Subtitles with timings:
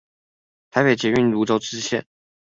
[0.71, 2.05] 臺北捷運蘆洲支線